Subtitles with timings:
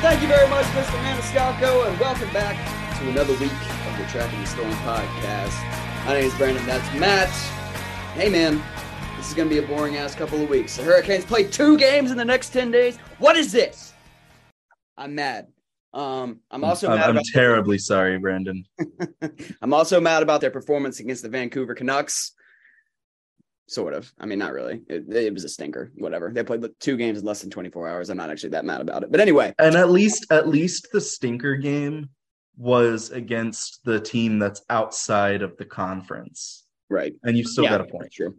[0.00, 0.96] Thank you very much, Mr.
[1.02, 2.54] Maniscalco, and welcome back
[3.00, 6.06] to another week of the Tracking the Storm podcast.
[6.06, 6.64] My name is Brandon.
[6.66, 7.28] That's Matt.
[8.14, 8.62] Hey, man,
[9.16, 10.76] this is going to be a boring ass couple of weeks.
[10.76, 12.96] The Hurricanes play two games in the next 10 days.
[13.18, 13.92] What is this?
[14.96, 15.48] I'm mad.
[15.92, 18.64] Um, I'm also I'm, I'm terribly sorry, Brandon.
[19.60, 22.34] I'm also mad about their performance against the Vancouver Canucks.
[23.68, 24.10] Sort of.
[24.18, 24.80] I mean, not really.
[24.88, 25.92] It, it was a stinker.
[25.96, 26.30] Whatever.
[26.34, 28.08] They played two games in less than 24 hours.
[28.08, 29.10] I'm not actually that mad about it.
[29.10, 32.08] But anyway, And at least, at least the stinker game
[32.56, 37.12] was against the team that's outside of the conference, right.
[37.22, 38.04] and you've still Yeah, got a point.
[38.04, 38.34] That's true.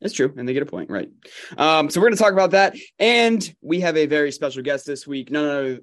[0.00, 0.32] That's true.
[0.36, 0.90] And they get a point.
[0.90, 1.08] Right.
[1.56, 2.76] Um, so we're going to talk about that.
[2.98, 5.30] And we have a very special guest this week.
[5.30, 5.78] No, no, no.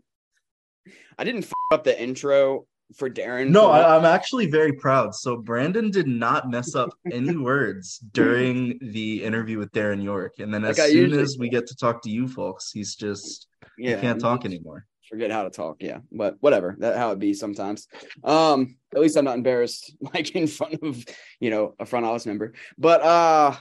[1.18, 3.50] I didn't f- up the intro for Darren.
[3.50, 5.14] No, for- I, I'm actually very proud.
[5.16, 10.54] So Brandon did not mess up any words during the interview with Darren Yorke, and
[10.54, 13.48] then as Like soon as we get to talk to you folks, he's just
[13.78, 14.86] yeah, he can't talk anymore.
[15.10, 17.88] forget how to talk yeah but whatever that how it be sometimes
[18.24, 21.04] um at least i'm not embarrassed like in front of
[21.42, 23.54] you know a front office member but uh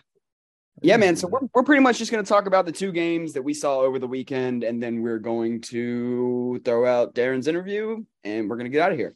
[0.83, 3.33] yeah man so we're, we're pretty much just going to talk about the two games
[3.35, 8.03] that we saw over the weekend and then we're going to throw out darren's interview
[8.25, 9.15] and we're going to get out of here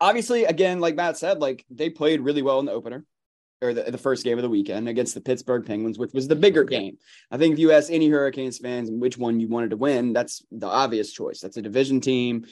[0.00, 3.04] obviously again like matt said like they played really well in the opener
[3.62, 6.36] or the, the first game of the weekend against the Pittsburgh Penguins, which was the
[6.36, 6.98] bigger game.
[7.30, 10.44] I think if you ask any Hurricanes fans which one you wanted to win, that's
[10.52, 11.40] the obvious choice.
[11.40, 12.44] That's a division team.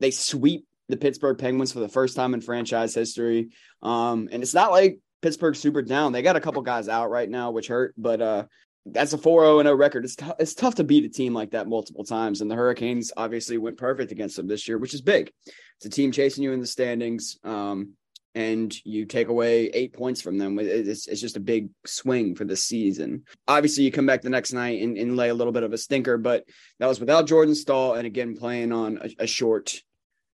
[0.00, 3.50] They sweep the Pittsburgh Penguins for the first time in franchise history.
[3.82, 6.12] Um, and it's not like Pittsburgh's super down.
[6.12, 8.44] They got a couple guys out right now, which hurt, but uh,
[8.84, 10.04] that's a 4-0 0 record.
[10.04, 12.40] It's, t- it's tough to beat a team like that multiple times.
[12.40, 15.30] And the Hurricanes obviously went perfect against them this year, which is big.
[15.78, 17.38] It's a team chasing you in the standings.
[17.42, 17.94] Um,
[18.36, 20.58] and you take away eight points from them.
[20.58, 23.24] It's, it's just a big swing for the season.
[23.48, 25.78] Obviously, you come back the next night and, and lay a little bit of a
[25.78, 26.44] stinker, but
[26.78, 29.80] that was without Jordan Staal and again playing on a, a short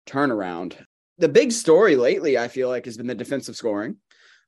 [0.07, 0.75] turnaround.
[1.19, 3.97] The big story lately, I feel like, has been the defensive scoring.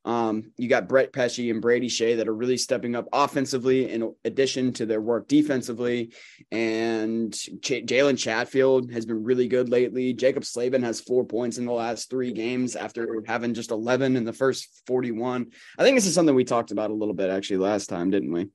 [0.05, 4.13] Um, you got Brett Pesci and Brady Skjei that are really stepping up offensively in
[4.25, 6.13] addition to their work defensively.
[6.51, 10.13] And Ch- Jalen Chatfield has been really good lately.
[10.13, 14.25] Jaccob Slavin has four points in the last three games after having just 11 in
[14.25, 15.47] the first 41.
[15.77, 18.31] I think this is something we talked about a little bit actually last time, didn't
[18.31, 18.49] we?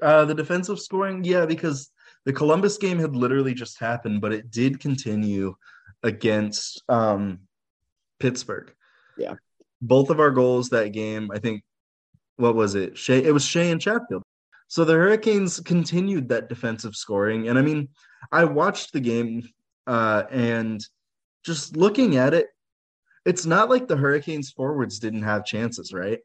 [0.00, 1.90] Uh, the defensive scoring, yeah, because
[2.24, 5.54] the Columbus game had literally just happened, but it did continue
[6.02, 7.40] against um,
[8.18, 8.74] Pittsburgh.
[9.16, 9.34] Yeah.
[9.80, 11.62] Both of our goals that game, I think,
[12.36, 12.94] what was it?
[12.94, 14.22] Skjei, it was Skjei and Chatfield.
[14.68, 17.48] So the Hurricanes continued that defensive scoring.
[17.48, 17.88] And I mean,
[18.32, 19.48] I watched the game
[19.86, 20.80] uh, and
[21.44, 22.48] just looking at it,
[23.24, 26.18] it's not like the Hurricanes forwards didn't have chances, right?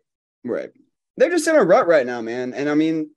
[0.43, 0.69] Right.
[1.17, 2.53] They're just in a rut right now, man.
[2.53, 3.11] And I mean,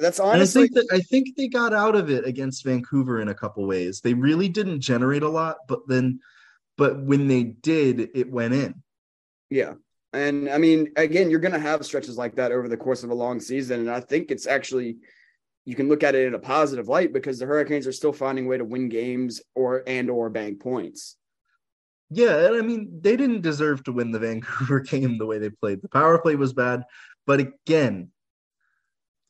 [0.00, 3.20] that's And I honestly think that I think they got out of it against Vancouver
[3.20, 4.00] in a couple ways.
[4.00, 6.20] They really didn't generate a lot, but then
[6.76, 8.82] but when they did, it went in.
[9.50, 9.74] Yeah.
[10.12, 13.10] And I mean, again, you're going to have stretches like that over the course of
[13.10, 13.80] a long season.
[13.80, 14.96] And I think it's actually,
[15.64, 18.46] you can look at it in a positive light because the Hurricanes are still finding
[18.46, 21.16] a way to win games or, and, or bank points.
[22.10, 25.50] Yeah, and I mean, they didn't deserve to win the Vancouver game the way they
[25.50, 25.82] played.
[25.82, 26.84] The power play was bad,
[27.26, 28.10] but again,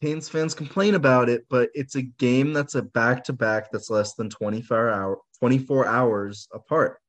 [0.01, 3.91] Canes fans complain about it, but it's a game that's a back to back that's
[3.91, 7.01] less than 24 hour 24 hours apart.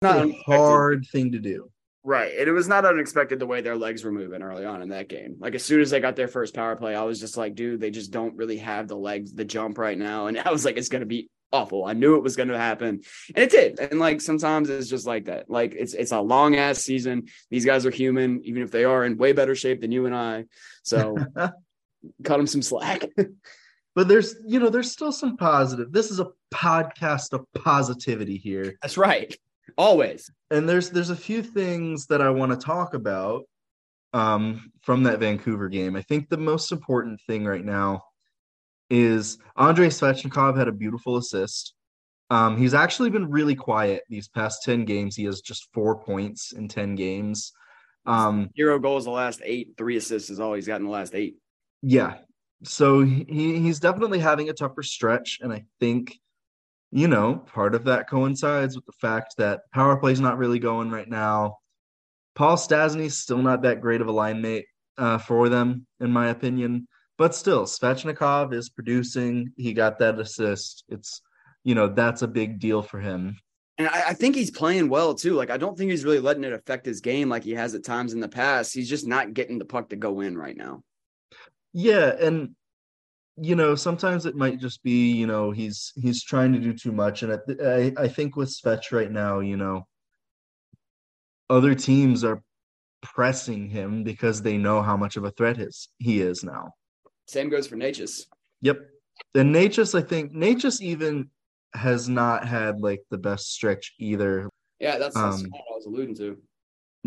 [0.00, 1.70] Not a hard thing to do.
[2.02, 2.32] Right.
[2.38, 5.08] And it was not unexpected the way their legs were moving early on in that
[5.08, 5.36] game.
[5.38, 7.80] Like as soon as they got their first power play, I was just like, dude,
[7.80, 10.26] they just don't really have the legs, the jump right now.
[10.26, 11.84] And I was like, it's gonna be awful.
[11.84, 13.02] I knew it was gonna happen.
[13.34, 13.78] And it did.
[13.78, 15.50] And like sometimes it's just like that.
[15.50, 17.26] Like it's it's a long ass season.
[17.50, 20.14] These guys are human, even if they are in way better shape than you and
[20.14, 20.46] I.
[20.82, 21.16] So
[22.24, 23.04] cut him some slack.
[23.96, 25.90] But there's, you know, there's still some positive.
[25.90, 28.76] This is a podcast of positivity here.
[28.80, 29.36] That's right.
[29.76, 30.30] Always.
[30.50, 33.44] And there's there's a few things that I want to talk about
[34.12, 35.96] um from that Vancouver game.
[35.96, 38.02] I think the most important thing right now
[38.90, 41.74] is Andrei Svechnikov had a beautiful assist.
[42.30, 45.16] Um, he's actually been really quiet these past 10 games.
[45.16, 47.52] He has just four points in 10 games.
[48.06, 51.14] Um, Zero goals the last eight, three assists is all he's got in the last
[51.14, 51.36] eight.
[51.82, 52.18] yeah.
[52.62, 53.24] So he,
[53.58, 55.38] he's definitely having a tougher stretch.
[55.40, 56.18] And I think,
[56.92, 60.90] you know, part of that coincides with the fact that power play's not really going
[60.90, 61.58] right now.
[62.34, 64.66] Paul Stastny's still not that great of a line mate
[64.98, 66.88] uh, for them, in my opinion.
[67.18, 69.52] But still, Svechnikov is producing.
[69.56, 70.84] He got that assist.
[70.88, 71.20] It's,
[71.64, 73.36] you know, that's a big deal for him.
[73.78, 75.34] And I, I think he's playing well too.
[75.34, 77.84] Like I don't think he's really letting it affect his game like he has at
[77.84, 78.74] times in the past.
[78.74, 80.82] He's just not getting the puck to go in right now.
[81.72, 82.54] Yeah, and
[83.40, 86.92] you know, sometimes it might just be, you know, he's he's trying to do too
[86.92, 89.86] much, and I I, I think with Svech right now, you know,
[91.48, 92.42] other teams are
[93.02, 96.72] pressing him because they know how much of a threat his he is now.
[97.26, 98.26] Same goes for Necas.
[98.60, 98.78] Yep,
[99.34, 101.30] and Necas, I think Necas even
[101.72, 104.50] has not had like the best stretch either.
[104.80, 106.36] Yeah, that's, that's Um, what I was alluding to.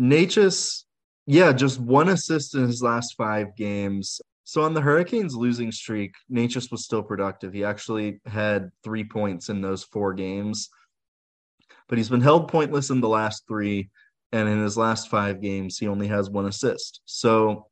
[0.00, 0.84] Necas,
[1.26, 4.20] yeah, just one assist in his last five games.
[4.44, 7.54] So on the Hurricanes losing streak, Necas was still productive.
[7.54, 10.68] He actually had three points in those four games,
[11.88, 13.88] but he's been held pointless in the last three,
[14.32, 17.00] and in his last five games, he only has one assist.
[17.06, 17.68] So,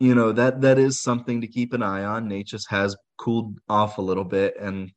[0.00, 2.28] you know that that is something to keep an eye on.
[2.28, 4.92] Necas has cooled off a little bit, and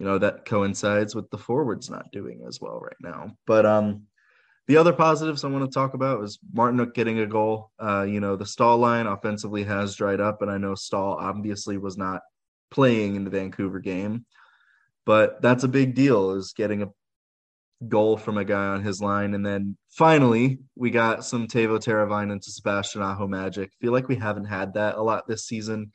[0.00, 3.36] you know that coincides with the forwards not doing as well right now.
[3.46, 4.08] But um,
[4.68, 7.70] the other positives I want to talk about is Martinook getting a goal.
[7.78, 11.78] Uh, you know, the Staal line offensively has dried up, and I know Staal obviously
[11.78, 12.22] was not
[12.70, 14.24] playing in the Vancouver game,
[15.04, 16.88] but that's a big deal is getting a
[17.88, 19.34] goal from a guy on his line.
[19.34, 23.72] And then finally, we got some Teuvo Teravainen to Sebastian Aho magic.
[23.80, 25.92] feel like we haven't had that a lot this season,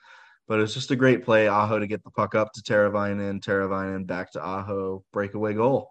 [0.48, 1.48] but it's just a great play.
[1.48, 5.90] Aho to get the puck up to Teravainen, Teravainen back to Aho, breakaway goal.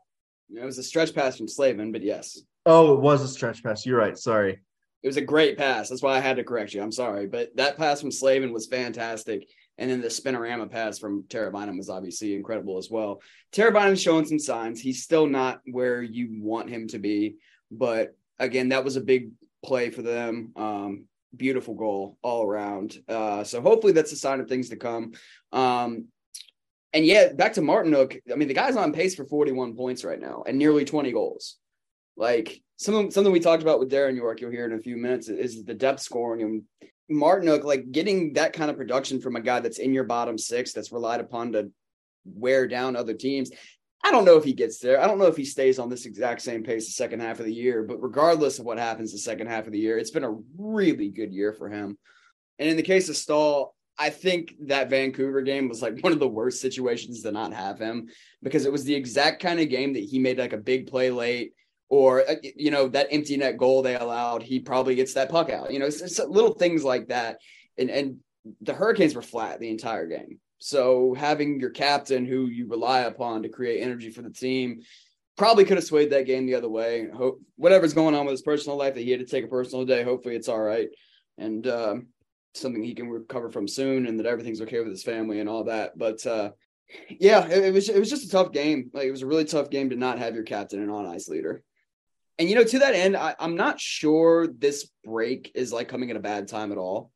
[0.55, 3.87] It was a stretch pass from Slavin, but yes, Oh, it was a stretch pass.
[3.87, 4.19] You're right.
[4.19, 4.61] Sorry.
[5.03, 5.89] it was a great pass.
[5.89, 6.83] That's why I had to correct you.
[6.83, 9.49] I'm sorry, but that pass from Slavin was fantastic.
[9.79, 13.21] And then the spinorama pass from Teravainen was obviously incredible as well.
[13.53, 14.81] Teravainen's showing some signs.
[14.81, 17.37] He's still not where you want him to be,
[17.71, 19.31] but again, that was a big
[19.65, 20.53] play for them.
[20.57, 21.05] Um,
[21.37, 22.97] beautiful goal all around.
[23.09, 25.12] Uh, so hopefully that's a sign of things to come.
[25.53, 26.07] Um,
[26.93, 28.19] and yeah, back to Martinook.
[28.33, 31.57] I mean, the guy's on pace for 41 points right now and nearly 20 goals.
[32.17, 35.29] Like some something we talked about with Darren Yorke, you'll hear in a few minutes,
[35.29, 36.63] is the depth scoring and
[37.11, 40.73] Martinook, like getting that kind of production from a guy that's in your bottom six,
[40.73, 41.71] that's relied upon to
[42.25, 43.51] wear down other teams.
[44.05, 45.01] I don't know if he gets there.
[45.01, 47.47] I don't know if he stays on this exact same pace the second half of
[47.47, 50.25] the year, but regardless of what happens the second half of the year, it's been
[50.25, 51.97] a really good year for him.
[52.59, 56.19] And in the case of Staal, I think that Vancouver game was like one of
[56.19, 58.09] the worst situations to not have him
[58.43, 61.11] because it was the exact kind of game that he made like a big play
[61.11, 61.53] late
[61.88, 65.50] or uh, you know that empty net goal they allowed he probably gets that puck
[65.50, 67.38] out you know it's, it's little things like that.
[67.79, 68.19] And and
[68.61, 70.38] the hurricanes were flat the entire game.
[70.59, 74.81] So having your captain who you rely upon to create energy for the team
[75.37, 77.09] probably could have swayed that game the other way.
[77.12, 79.85] Hope whatever's going on with his personal life that he had to take a personal
[79.85, 80.88] day hopefully it's all right.
[81.38, 82.07] And um,
[82.55, 85.64] something he can recover from soon and that everything's okay with his family and all
[85.64, 85.99] that.
[85.99, 86.52] But uh
[87.11, 88.90] yeah it, it was it was just a tough game.
[88.95, 91.28] Like it was a really tough game to not have your captain and on ice
[91.28, 91.62] leader
[92.38, 96.11] and you know, to that end, I, I'm not sure this break is like coming
[96.11, 97.11] at a bad time at all,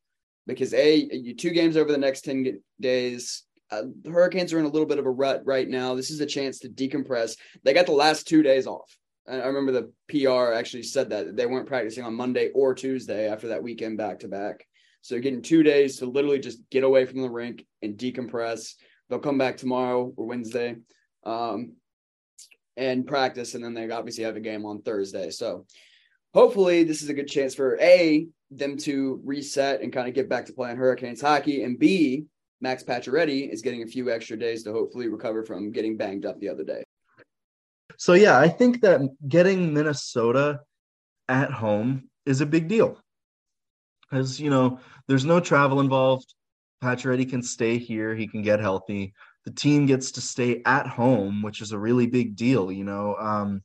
[0.47, 3.45] because a you two games over the next ten days.
[3.71, 5.95] Uh, the Hurricanes are in a little bit of a rut right now.
[5.95, 7.37] This is a chance to decompress.
[7.63, 8.93] They got the last two days off.
[9.29, 13.49] I remember the PR actually said that they weren't practicing on Monday or Tuesday after
[13.49, 14.67] that weekend back to back.
[15.03, 18.75] So they're getting two days to literally just get away from the rink and decompress.
[19.09, 20.77] They'll come back tomorrow or Wednesday.
[21.25, 21.75] Um,
[22.77, 25.31] and practice, and then they obviously have a game on Thursday.
[25.31, 25.67] So
[26.35, 30.29] hopefully, this is a good chance for a them to reset and kind of get
[30.29, 32.27] back to playing Hurricanes hockey, and b
[32.61, 36.39] Max Pacioretty is getting a few extra days to hopefully recover from getting banged up
[36.41, 36.85] the other day.
[37.97, 40.61] So yeah, I think that getting Minnesota
[41.29, 42.99] at home is a big deal.
[44.11, 46.35] Because you know, there's no travel involved.
[46.83, 49.15] Pacioretty can stay here, he can get healthy.
[49.45, 53.17] The team gets to stay at home, which is a really big deal, you know.
[53.17, 53.63] Um,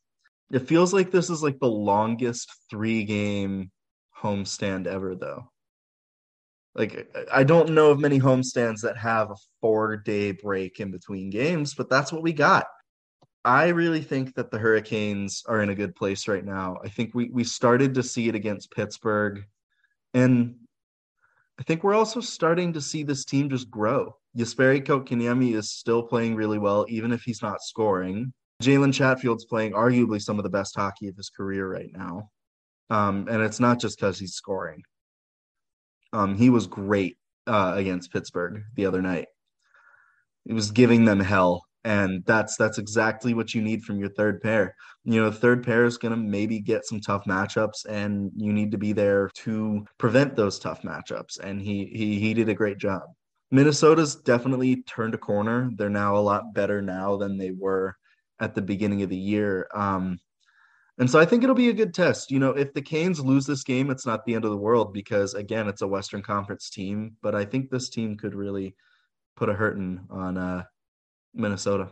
[0.52, 3.72] it feels like this is like the longest three game
[4.18, 5.50] homestand ever though.
[6.76, 11.30] Like I don't know of many homestands that have a four day break in between
[11.30, 12.68] games, but that's what we got.
[13.46, 16.78] I really think that the Hurricanes are in a good place right now.
[16.84, 19.46] I think we we started to see it against Pittsburgh,
[20.14, 20.56] and
[21.60, 24.16] I think we're also starting to see this team just grow.
[24.38, 28.34] Jesperi Kotkaniemi is still playing really well, even if he's not scoring.
[28.62, 32.30] Jalen Chatfield's playing arguably some of the best hockey of his career right now.
[32.90, 34.84] Um, and it's not just because he's scoring.
[36.14, 39.28] Um, he was great uh, against Pittsburgh the other night.
[40.46, 44.42] He was giving them hell, and that's that's exactly what you need from your third
[44.42, 44.76] pair.
[45.04, 48.72] You know, third pair is going to maybe get some tough matchups, and you need
[48.72, 51.40] to be there to prevent those tough matchups.
[51.40, 53.04] And he he he did a great job.
[53.52, 55.70] Minnesota's definitely turned a corner.
[55.76, 57.96] They're now a lot better now than they were
[58.40, 59.68] at the beginning of the year.
[59.74, 60.18] Um,
[60.98, 62.32] and so I think it'll be a good test.
[62.32, 64.92] You know, if the Canes lose this game, it's not the end of the world
[64.92, 67.16] because again, it's a Western Conference team.
[67.22, 68.76] But I think this team could really
[69.36, 70.64] put a hurting on uh,
[71.36, 71.90] Minnesota.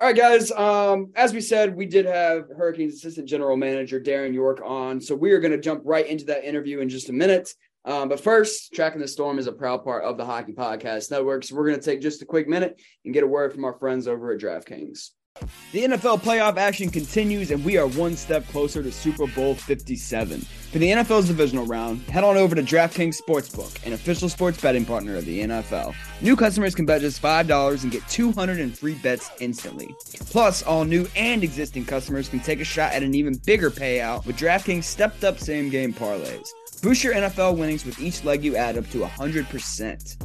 [0.00, 0.50] All right, guys.
[0.50, 5.14] Um, as we said, we did have Hurricanes assistant general manager Darren Yorke on, so
[5.14, 7.52] we are going to jump right into that interview in just a minute.
[7.84, 11.44] Um, but first, Tracking the Storm is a proud part of the Hockey Podcast Network,
[11.44, 13.74] so we're going to take just a quick minute and get a word from our
[13.78, 15.10] friends over at DraftKings.
[15.72, 20.40] The NFL playoff action continues, and we are one step closer to Super Bowl 57.
[20.40, 24.84] For the NFL's divisional round, head on over to DraftKings Sportsbook, an official sports betting
[24.84, 25.94] partner of the NFL.
[26.20, 29.94] New customers can bet just $5 and get 200 in free bets instantly.
[30.30, 34.26] Plus, all new and existing customers can take a shot at an even bigger payout
[34.26, 36.48] with DraftKings stepped up same game parlays.
[36.82, 40.16] Boost your NFL winnings with each leg you add up to 100%.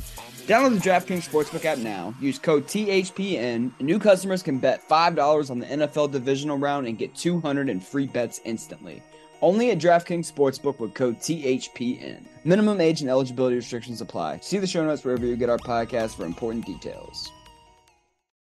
[0.46, 2.14] Download the DraftKings Sportsbook app now.
[2.22, 3.72] Use code THPN.
[3.82, 8.08] New customers can bet $5 on the NFL divisional round and get 200 in free
[8.08, 9.04] bets instantly.
[9.42, 12.24] Only at DraftKings Sportsbook with code THPN.
[12.46, 14.40] Minimum age and eligibility restrictions apply.
[14.40, 17.32] See the show notes wherever you get our podcast for important details.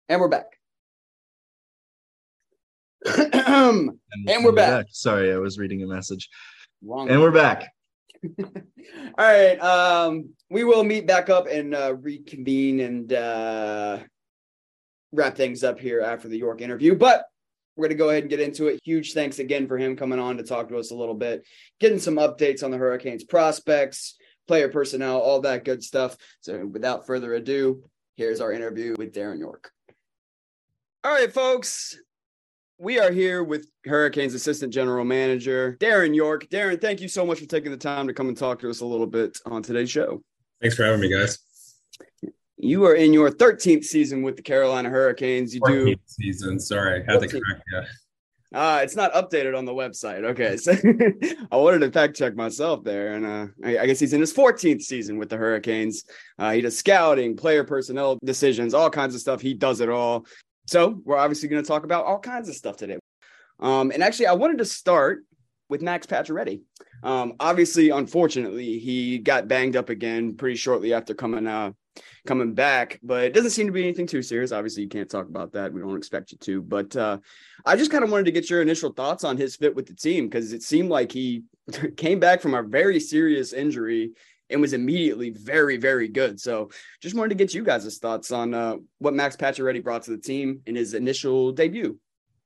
[0.08, 0.46] And we're back.
[3.06, 4.00] and,
[4.44, 4.86] we're back.
[4.92, 6.30] Sorry, I was reading a message.
[6.82, 7.10] Wrong.
[7.10, 7.70] And we're back.
[8.40, 8.54] All
[9.18, 9.60] right.
[9.60, 14.00] Um, we will meet back up and uh, reconvene and uh,
[15.12, 16.96] wrap things up here after the Yorke interview.
[16.96, 17.26] But
[17.76, 18.80] we're going to go ahead and get into it.
[18.84, 21.46] Huge thanks again for him coming on to talk to us a little bit,
[21.80, 24.16] getting some updates on the Hurricanes prospects,
[24.48, 26.18] player personnel, all that good stuff.
[26.42, 27.84] So without further ado,
[28.16, 29.70] here's our interview with Darren Yorke.
[31.04, 31.98] All right, folks.
[32.80, 36.48] We are here with Hurricanes assistant general manager, Darren Yorke.
[36.50, 38.82] Darren, thank you so much for taking the time to come and talk to us
[38.82, 40.22] a little bit on today's show.
[40.62, 41.40] Thanks for having me, guys.
[42.58, 45.56] You are in your 13th season with the Carolina Hurricanes.
[45.56, 46.60] You do season.
[46.60, 47.82] Sorry, I had to correct you.
[48.54, 50.24] Uh, it's not updated on the website.
[50.24, 50.72] Okay, so
[51.52, 54.34] I wanted to fact check myself there, and uh, I, I, guess he's in his
[54.34, 56.06] 14th season with the Hurricanes.
[56.40, 59.42] Uh, he does scouting, player personnel decisions, all kinds of stuff.
[59.42, 60.26] He does it all.
[60.68, 62.98] So we're obviously going to talk about all kinds of stuff today.
[63.60, 65.24] Um, and actually, I wanted to start
[65.70, 66.62] with Max Pacioretty.
[67.04, 71.72] Um, obviously, unfortunately, he got banged up again pretty shortly after coming uh,
[72.26, 74.52] coming back, but it doesn't seem to be anything too serious.
[74.52, 75.74] Obviously, you can't talk about that.
[75.74, 76.62] We don't expect you to.
[76.62, 77.18] But uh,
[77.66, 79.96] I just kind of wanted to get your initial thoughts on his fit with the
[79.96, 81.44] team because it seemed like he
[81.98, 84.12] came back from a very serious injury
[84.50, 86.40] and was immediately very, very good.
[86.40, 86.70] So
[87.02, 90.18] just wanted to get you guys' thoughts on uh, what Max Pacioretty brought to the
[90.18, 92.00] team in his initial debut.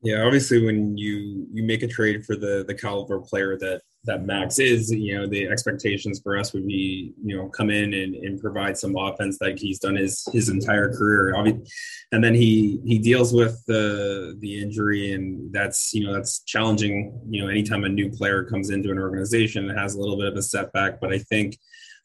[0.03, 4.25] Yeah, obviously, when you you make a trade for the the caliber player that that
[4.25, 8.15] Max is, you know, the expectations for us would be, you know, come in and,
[8.15, 11.35] and provide some offense like he's done his his entire career.
[12.11, 17.21] And then he he deals with the the injury, and that's you know that's challenging.
[17.29, 20.27] You know, anytime a new player comes into an organization, it has a little bit
[20.27, 20.99] of a setback.
[20.99, 21.59] But I think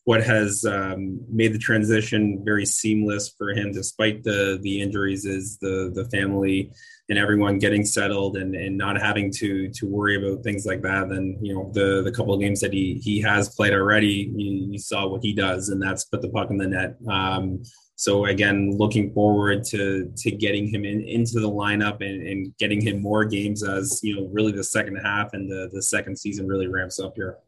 [0.07, 5.59] what has um, made the transition very seamless for him, despite the the injuries, is
[5.59, 6.71] the the family
[7.09, 11.09] and everyone getting settled and, and not having to to worry about things like that.
[11.09, 14.69] Then you know the the couple of games that he he has played already, you,
[14.71, 16.95] you saw what he does, and that's put the puck in the net.
[17.11, 17.65] Um,
[17.97, 22.81] so again, looking forward to to getting him in into the lineup and, and getting
[22.81, 26.47] him more games as you know really the second half and the the second season
[26.47, 27.39] really ramps up here.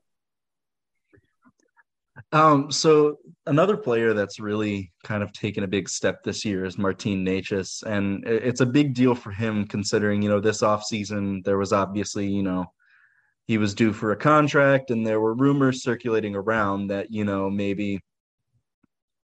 [2.32, 6.78] Um, so another player that's really kind of taken a big step this year is
[6.78, 11.58] Martin Necas, and it's a big deal for him considering you know this offseason there
[11.58, 12.66] was obviously you know
[13.46, 17.48] he was due for a contract, and there were rumors circulating around that you know
[17.48, 18.00] maybe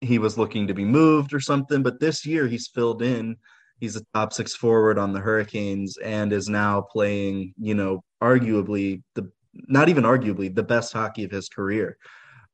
[0.02, 1.82] he was looking to be moved or something.
[1.82, 3.38] But this year he's filled in.
[3.80, 9.02] He's a top six forward on the Hurricanes and is now playing, you know, arguably
[9.16, 11.98] the not even arguably the best hockey of his career.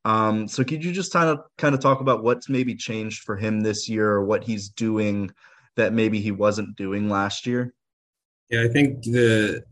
[0.10, 3.38] Um, so could you just kind of kind of talk about what's maybe changed for
[3.38, 5.30] him this year or what he's doing
[5.76, 7.74] that maybe he wasn't doing last year?
[8.50, 9.64] Yeah, I think the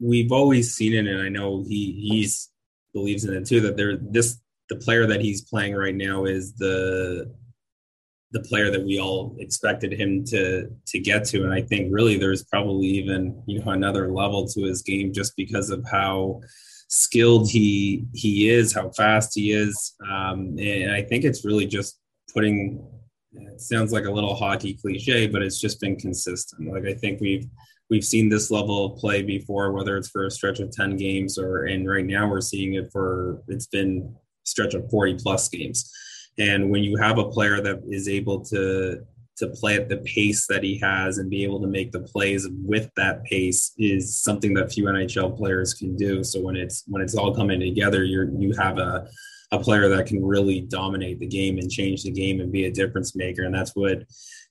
[0.00, 2.50] we've always seen it, and I know he he's
[2.92, 3.60] believes in it too.
[3.60, 7.32] That there this the player that he's playing right now is the
[8.32, 12.18] the player that we all expected him to to get to and i think really
[12.18, 16.38] there's probably even you know another level to his game just because of how
[16.88, 19.94] skilled he he is how fast he is.
[20.10, 22.00] Um, and i think it's really just
[22.32, 22.84] putting
[23.32, 26.72] it sounds like a little hockey cliche but it's just been consistent.
[26.72, 27.46] Like i think we've
[27.90, 31.38] we've seen this level of play before whether it's for a stretch of 10 games
[31.38, 34.14] or and right now we're seeing it for it's been
[34.48, 35.92] stretch of 40 plus games.
[36.38, 39.04] And when you have a player that is able to
[39.38, 42.48] to play at the pace that he has and be able to make the plays
[42.64, 46.22] with that pace is something that few NHL players can do.
[46.22, 49.08] So when it's when it's all coming together, you're you have a
[49.50, 52.70] a player that can really dominate the game and change the game and be a
[52.70, 53.44] difference maker.
[53.44, 54.02] And that's what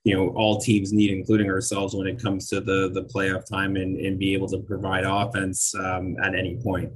[0.04, 3.76] you know all teams need, including ourselves, when it comes to the the playoff time
[3.76, 6.92] and, and be able to provide offense um, at any point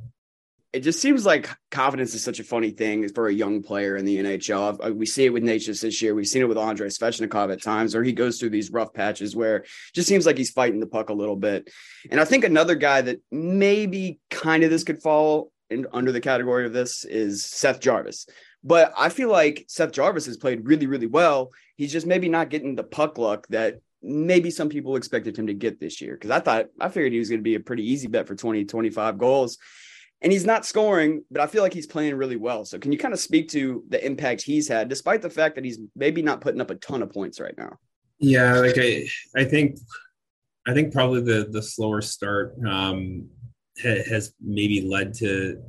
[0.74, 4.06] it just seems like confidence is such a funny thing for a young player in
[4.06, 4.96] the NHL.
[4.96, 6.16] We see it with Necas this year.
[6.16, 9.36] We've seen it with Andrei Svechnikov at times, or he goes through these rough patches
[9.36, 11.70] where just seems like he's fighting the puck a little bit.
[12.10, 16.22] And I think another guy that maybe kind of this could fall in, under the
[16.22, 18.28] category of this is Seth Jarvis.
[18.64, 21.52] But I feel like Seth Jarvis has played really, really well.
[21.76, 25.54] He's just maybe not getting the puck luck that maybe some people expected him to
[25.54, 26.16] get this year.
[26.16, 28.36] Cause I thought, I figured he was going to be a pretty easy bet for
[28.36, 29.58] 20, 25 goals
[30.22, 32.64] and he's not scoring, but I feel like he's playing really well.
[32.64, 35.66] So can you kind of speak to the impact he's had, despite the fact that
[35.66, 37.78] he's maybe not putting up a ton of points right now?
[38.20, 39.80] Yeah, like I, I think,
[40.68, 43.28] I think probably the the slower start um,
[43.82, 45.60] ha, has maybe led to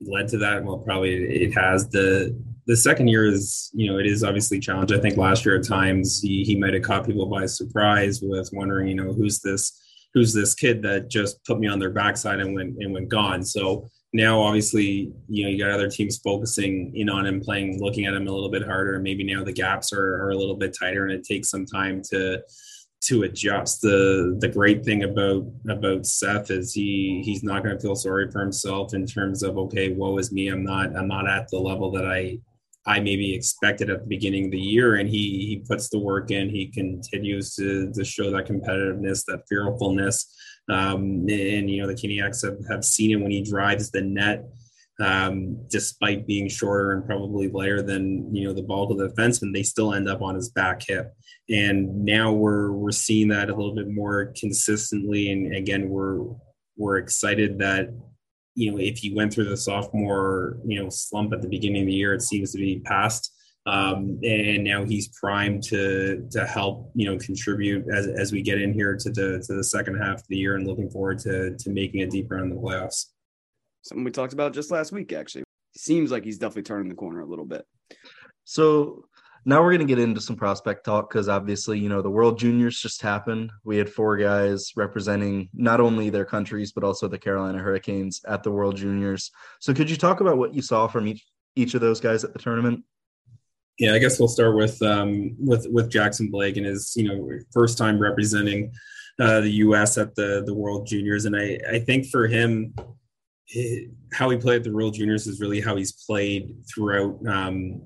[0.00, 0.64] led to that.
[0.64, 4.94] Well, probably it has the the second year is you know it is obviously challenged.
[4.94, 8.50] I think last year at times he he might have caught people by surprise with
[8.52, 9.81] wondering you know who's this
[10.14, 13.44] who's this kid that just put me on their backside and went and went gone.
[13.44, 18.04] So now obviously you know you got other teams focusing in on him playing looking
[18.04, 18.98] at him a little bit harder.
[18.98, 22.02] Maybe now the gaps are, are a little bit tighter and it takes some time
[22.10, 22.42] to
[23.04, 23.80] to adjust.
[23.80, 28.30] The the great thing about about Seth is he he's not going to feel sorry
[28.30, 30.48] for himself in terms of okay woe is me.
[30.48, 32.38] I'm not I'm not at the level that I
[32.86, 34.96] I maybe expected at the beginning of the year.
[34.96, 36.50] And he he puts the work in.
[36.50, 40.34] He continues to, to show that competitiveness, that fearfulness.
[40.68, 44.44] Um, and you know the Canadiens have, have seen it when he drives the net,
[45.00, 49.52] um, despite being shorter and probably lighter than you know the bulk of the defenseman,
[49.52, 51.14] they still end up on his back hip.
[51.50, 55.30] And now we're we're seeing that a little bit more consistently.
[55.30, 56.24] And again, we're
[56.76, 57.90] we're excited that
[58.54, 61.86] you know, if he went through the sophomore, you know, slump at the beginning of
[61.86, 63.32] the year, it seems to be past.
[63.64, 68.60] Um, and now he's primed to to help, you know, contribute as, as we get
[68.60, 71.56] in here to the to the second half of the year, and looking forward to
[71.56, 73.06] to making a deep run in the playoffs.
[73.82, 75.44] Something we talked about just last week, actually.
[75.76, 77.64] Seems like he's definitely turning the corner a little bit.
[78.44, 79.04] So
[79.44, 82.38] now we're going to get into some prospect talk because obviously, you know, the World
[82.38, 83.50] Juniors just happened.
[83.64, 88.42] We had four guys representing not only their countries but also the Carolina Hurricanes at
[88.42, 89.30] the World Juniors.
[89.60, 91.26] So, could you talk about what you saw from each
[91.56, 92.84] each of those guys at the tournament?
[93.78, 97.28] Yeah, I guess we'll start with um, with with Jackson Blake and his you know
[97.52, 98.72] first time representing
[99.18, 99.98] uh, the U.S.
[99.98, 102.74] at the the World Juniors, and I I think for him.
[104.14, 107.82] how he played at the World Juniors is really how he's played throughout um,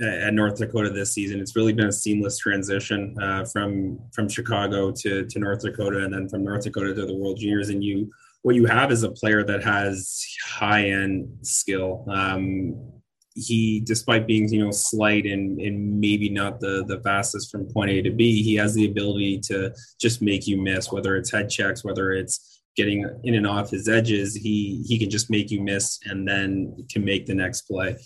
[0.00, 1.40] at North Dakota this season.
[1.40, 6.12] It's really been a seamless transition uh, from from Chicago to to North Dakota, and
[6.12, 7.70] then from North Dakota to the World Juniors.
[7.70, 8.10] And you,
[8.42, 12.04] what you have is a player that has high end skill.
[12.10, 12.92] Um,
[13.34, 17.90] he, despite being you know slight and and maybe not the the fastest from point
[17.90, 20.92] A to B, he has the ability to just make you miss.
[20.92, 25.08] Whether it's head checks, whether it's getting in and off his edges, he he can
[25.08, 27.96] just make you miss and then can make the next play.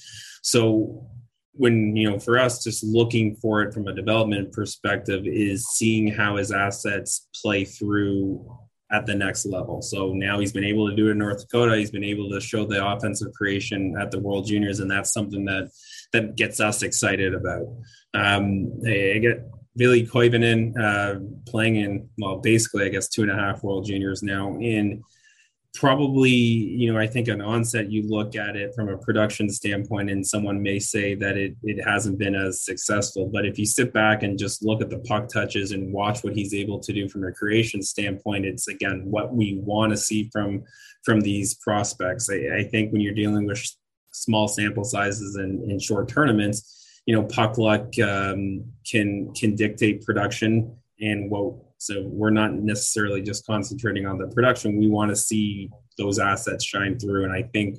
[0.43, 1.09] So
[1.61, 6.09] when you know for us just looking for it from a development perspective is seeing
[6.09, 8.51] how his assets play through
[8.91, 9.83] at the next level.
[9.83, 11.77] So now he's been able to do it in north dakota.
[11.77, 15.45] He's been able to show the offensive creation at the world juniors and that's something
[15.45, 15.71] that
[16.15, 17.67] that gets us excited about.
[18.15, 19.45] Um i get
[19.77, 24.23] Ville Koivunen, uh, playing in well basically i guess two and a half world juniors
[24.23, 25.03] now in
[25.75, 30.11] probably you know i think an onset you look at it from a production standpoint
[30.11, 33.93] and someone may say that it, it hasn't been as successful but if you sit
[33.93, 37.09] back and just look at the puck touches and watch what he's able to do
[37.09, 40.65] from a creation standpoint it's again what we want to see from
[41.05, 43.65] from these prospects I, I think when you're dealing with
[44.13, 50.05] small sample sizes and in short tournaments, you know, puck luck um, can can dictate
[50.05, 51.55] production and what.
[51.81, 54.77] So we're not necessarily just concentrating on the production.
[54.77, 57.79] We want to see those assets shine through, and I think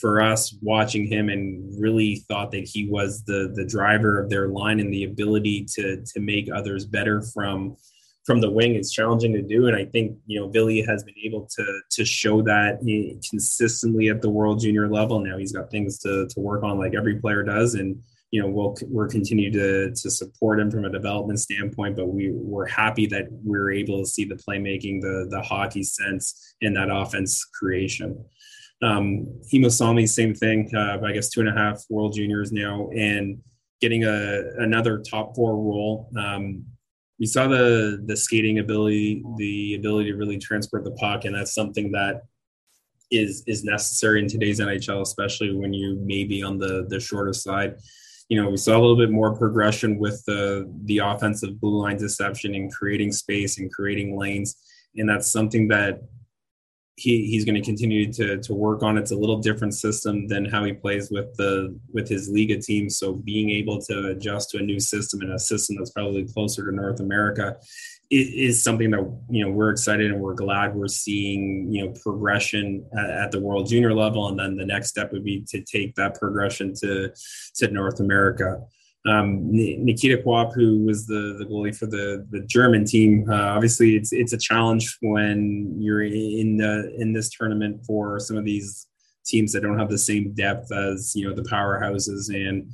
[0.00, 4.48] for us watching him and really thought that he was the the driver of their
[4.48, 7.76] line and the ability to to make others better from
[8.24, 9.66] from the wing is challenging to do.
[9.66, 14.08] And i think you know Ville has been able to to show that eh, consistently
[14.08, 15.20] at the world junior level.
[15.20, 17.74] Now he's got things to to work on like every player does.
[17.74, 22.06] And you know we'll we'll continue to to support him from a development standpoint but
[22.06, 26.74] we we're happy that we're able to see the playmaking the the hockey sense in
[26.74, 28.22] that offense creation
[28.82, 30.70] um, Heimosalmi, same thing.
[30.74, 33.38] Uh, I guess two and a half World Juniors now, and
[33.80, 36.10] getting a another top four role.
[36.16, 36.64] Um,
[37.18, 41.54] we saw the the skating ability, the ability to really transport the puck, and that's
[41.54, 42.22] something that
[43.10, 47.32] is is necessary in today's NHL, especially when you may be on the the shorter
[47.32, 47.76] side.
[48.28, 51.96] You know, we saw a little bit more progression with the the offensive blue line
[51.96, 54.56] deception and creating space and creating lanes,
[54.96, 56.02] and that's something that
[56.98, 58.98] he he's going to continue to to work on.
[58.98, 62.90] It's a little different system than how he plays with the with his Liiga team.
[62.90, 66.68] So being able to adjust to a new system and a system that's probably closer
[66.68, 67.56] to North America
[68.10, 72.84] is something that you know we're excited and we're glad we're seeing you know progression
[72.98, 76.18] at, the world junior level and then the next step would be to take that
[76.18, 77.10] progression to
[77.54, 78.58] to north america
[79.06, 83.26] um, Nikita Quapp, who was the, the goalie for the, the German team.
[83.30, 88.36] Uh, obviously, it's it's a challenge when you're in the in this tournament for some
[88.36, 88.86] of these
[89.24, 92.28] teams that don't have the same depth as you know the powerhouses.
[92.28, 92.70] And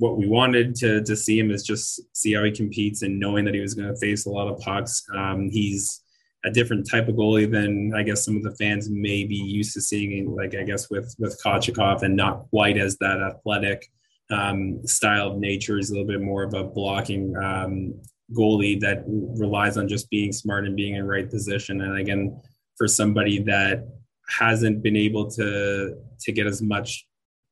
[0.00, 3.44] what we wanted to to see him is just see how he competes and knowing
[3.44, 5.04] that he was going to face a lot of pucks.
[5.14, 6.02] Um, he's
[6.46, 9.74] a different type of goalie than I guess some of the fans may be used
[9.74, 13.86] to seeing, like I guess with with Kochetkov, and not quite as that athletic
[14.30, 18.00] um, style of nature is a little bit more of a blocking um,
[18.32, 21.82] goalie that relies on just being smart and being in right position.
[21.82, 22.40] And again,
[22.78, 23.86] for somebody that
[24.30, 27.06] hasn't been able to to get as much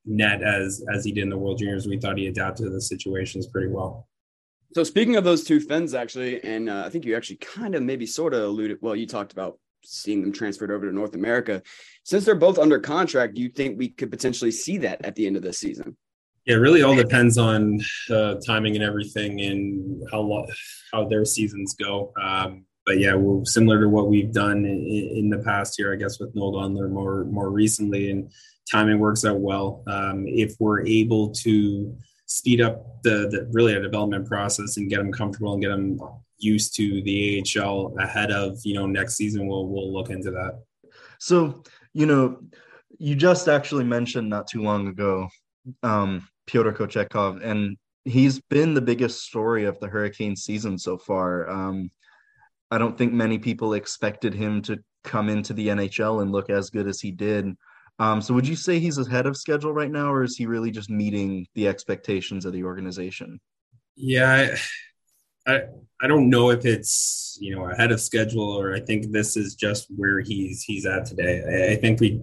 [0.08, 2.80] net as as he did in the World Juniors, we thought he adapted to the
[2.80, 4.08] situations pretty well.
[4.74, 7.82] So speaking of those two Finns, actually, and uh, I think you actually kind of
[7.82, 8.78] maybe sort of alluded.
[8.80, 11.62] Well, you talked about seeing them transferred over to North America.
[12.04, 15.26] Since they're both under contract, do you think we could potentially see that at the
[15.26, 15.96] end of this season?
[16.44, 17.78] Yeah, it really all depends on
[18.10, 20.46] uh, timing and everything, and how lo-
[20.92, 22.12] how their seasons go.
[22.20, 25.96] Um, but yeah, we're similar to what we've done in, in the past year, I
[25.96, 28.32] guess, with Noel Gunler more more recently, and
[28.70, 29.82] timing works out well.
[29.86, 34.98] Um, if we're able to speed up the, the really a development process and get
[34.98, 35.98] them comfortable and get them
[36.38, 40.62] used to the AHL ahead of you know next season, we'll we'll look into that.
[41.18, 42.40] So you know,
[42.98, 45.28] you just actually mentioned not too long ago
[45.82, 51.48] um, Pyotr Kochetkov, and he's been the biggest story of the Hurricane season so far.
[51.48, 51.90] Um,
[52.70, 56.70] I don't think many people expected him to come into the NHL and look as
[56.70, 57.46] good as he did.
[57.98, 60.70] Um, so, would you say he's ahead of schedule right now, or is he really
[60.70, 63.40] just meeting the expectations of the organization?
[63.96, 64.54] Yeah,
[65.46, 65.60] I, I,
[66.00, 69.56] I don't know if it's you know ahead of schedule, or I think this is
[69.56, 71.42] just where he's he's at today.
[71.48, 72.20] I, I think we,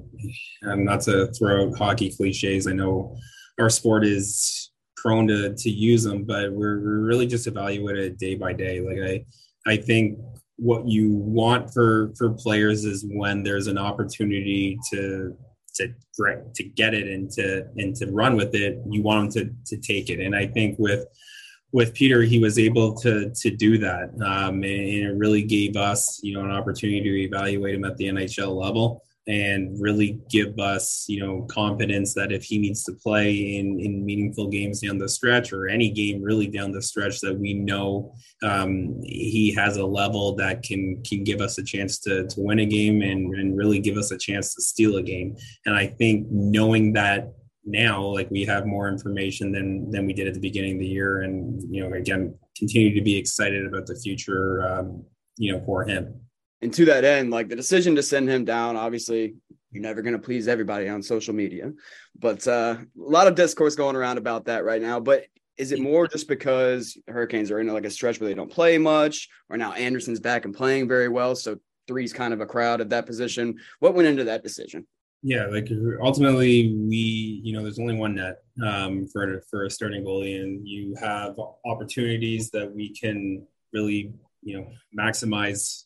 [0.65, 2.67] um, not to throw out hockey cliches.
[2.67, 3.17] I know
[3.59, 8.17] our sport is prone to to use them, but we're, we're really just evaluate it
[8.17, 8.79] day by day.
[8.79, 9.25] Like I
[9.73, 10.17] I think
[10.57, 15.35] what you want for for players is when there's an opportunity to
[15.75, 15.93] to
[16.55, 19.81] to get it and to and to run with it, you want them to to
[19.81, 20.19] take it.
[20.19, 21.05] And I think with
[21.71, 25.75] with Peter, he was able to to do that, um, and, and, it really gave
[25.75, 30.59] us, you know, an opportunity to evaluate him at the NHL level and really give
[30.59, 34.99] us, you know, confidence that if he needs to play in, in meaningful games down
[34.99, 39.77] the stretch or any game really down the stretch, that we know um, he has
[39.77, 43.33] a level that can can give us a chance to, to win a game and,
[43.35, 45.35] and really give us a chance to steal a game.
[45.65, 47.33] And I think knowing that
[47.65, 50.87] now, like we have more information than than we did at the beginning of the
[50.87, 55.03] year, and you know, again, continue to be excited about the future, um,
[55.37, 56.21] you know, for him
[56.61, 59.35] and to that end, like the decision to send him down, obviously
[59.71, 61.71] you're never going to please everybody on social media,
[62.17, 64.99] but uh, a lot of discourse going around about that right now.
[64.99, 65.25] But
[65.57, 68.77] is it more just because Hurricanes are in like a stretch where they don't play
[68.77, 72.81] much, or now Andersen's back and playing very well, so three's kind of a crowd
[72.81, 73.57] at that position?
[73.79, 74.87] What went into that decision?
[75.23, 75.69] Yeah, like
[76.01, 80.67] ultimately, we you know there's only one net um, for for a starting goalie, and
[80.67, 84.13] you have opportunities that we can really
[84.43, 85.85] you know maximize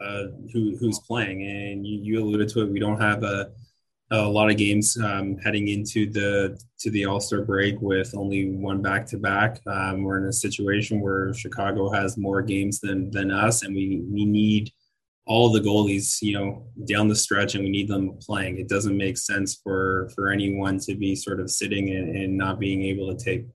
[0.00, 1.42] uh, who who's playing.
[1.42, 2.70] And you, you alluded to it.
[2.70, 3.50] We don't have a
[4.12, 8.50] a lot of games um, heading into the to the All Star break with only
[8.50, 9.60] one back to back.
[9.66, 14.24] We're in a situation where Chicago has more games than than us, and we we
[14.24, 14.72] need
[15.26, 18.58] all the goalies, you know, down the stretch, and we need them playing.
[18.58, 22.58] It doesn't make sense for for anyone to be sort of sitting and, and not
[22.58, 23.46] being able to take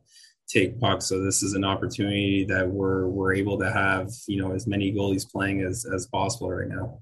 [0.47, 1.05] take pucks.
[1.05, 4.91] So this is an opportunity that we're we're able to have, you know, as many
[4.91, 6.99] goalies playing as as possible right now.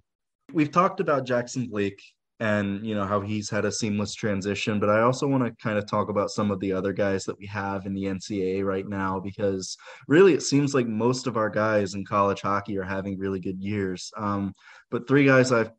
[0.53, 2.01] We've talked about Jackson Blake
[2.39, 5.77] and you know how he's had a seamless transition but i also want to kind
[5.77, 8.87] of talk about some of the other guys that we have in the ncaa right
[8.87, 9.77] now because
[10.07, 13.59] really it seems like most of our guys in college hockey are having really good
[13.61, 14.53] years um,
[14.89, 15.71] but three guys i've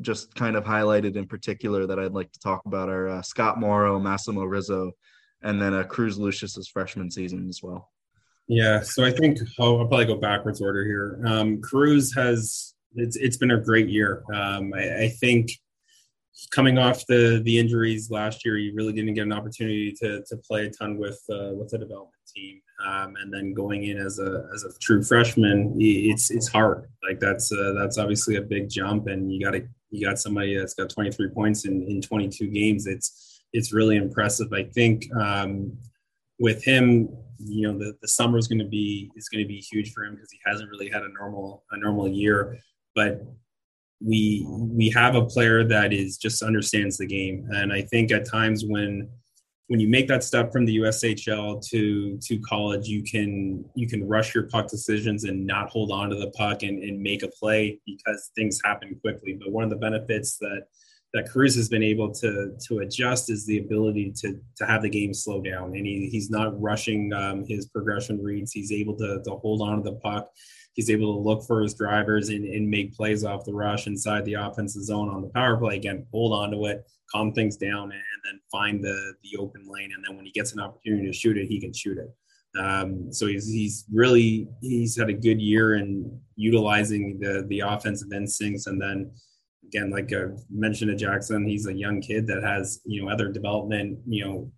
[0.00, 3.60] just kind of highlighted in particular that i'd like to talk about are uh, scott
[3.60, 4.90] morrow massimo rizzo
[5.42, 7.90] and then uh, cruz lucius's freshman season as well
[8.46, 13.16] yeah so i think i'll, I'll probably go backwards order here um, cruz has it's,
[13.16, 15.50] it's been a great year um, I, I think
[16.50, 20.36] coming off the the injuries last year, you really didn't get an opportunity to to
[20.36, 24.18] play a ton with uh, with the development team, um, and then going in as
[24.18, 26.88] a as a true freshman, it's it's hard.
[27.06, 30.56] Like that's uh, that's obviously a big jump, and you got to you got somebody
[30.56, 32.86] that's got 23 points in in 22 games.
[32.86, 34.52] It's it's really impressive.
[34.52, 35.76] I think um,
[36.38, 37.08] with him,
[37.38, 40.04] you know, the the summer is going to be is going to be huge for
[40.04, 42.58] him because he hasn't really had a normal a normal year,
[42.94, 43.22] but
[44.00, 48.24] we we have a player that is just understands the game and i think at
[48.24, 49.08] times when
[49.68, 54.06] when you make that step from the USHL to to college, you can you can
[54.06, 57.28] rush your puck decisions and not hold on to the puck and, and make a
[57.28, 59.38] play because things happen quickly.
[59.38, 60.66] But one of the benefits that
[61.14, 64.90] that Cruz has been able to to adjust is the ability to to have the
[64.90, 68.52] game slow down, and he, he's not rushing um, his progression reads.
[68.52, 70.28] He's able to to hold on to the puck
[70.78, 74.24] he's able to look for his drivers and, and make plays off the rush inside
[74.24, 75.74] the offensive zone on the power play.
[75.74, 79.90] Again, hold on to it, calm things down, and then find the the open lane.
[79.92, 82.08] And then when he gets an opportunity to shoot it, he can shoot it.
[82.56, 88.12] Um, so he's he's really he's had a good year in utilizing the the offensive
[88.12, 89.10] instincts, and then
[89.68, 93.28] again, like I mentioned to Jackson, he's a young kid that has you know other
[93.28, 94.52] development you know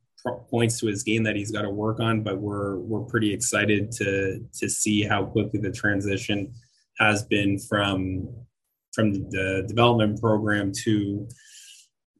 [0.50, 3.90] points to his game that he's got to work on, but we're we're pretty excited
[3.92, 6.52] to to see how quickly the transition
[6.98, 8.28] has been from
[8.92, 11.28] from the development program to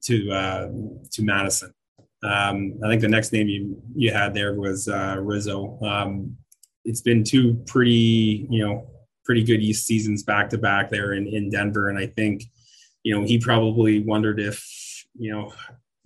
[0.03, 0.68] to uh,
[1.12, 1.72] to Madison.
[2.22, 5.79] Um, I think the next name you you had there was uh, Rizzo.
[5.83, 6.37] Um,
[6.85, 8.90] it's been two pretty you know
[9.24, 12.44] pretty good East seasons back to back there in in Denver, and I think
[13.03, 14.65] you know he probably wondered if
[15.15, 15.53] you know